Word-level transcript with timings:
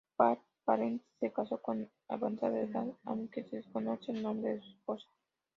Tar-Palantir 0.17 1.05
se 1.19 1.31
casó 1.31 1.61
con 1.61 1.87
avanzada 2.07 2.59
edad, 2.59 2.87
aunque 3.03 3.43
se 3.43 3.57
desconoce 3.57 4.11
el 4.11 4.23
nombre 4.23 4.53
de 4.55 4.61
su 4.63 4.69
esposa. 4.71 5.07